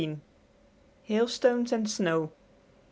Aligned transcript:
HAILSTONES 1.03 1.71
AND 1.71 1.87
SNOW. 1.87 2.31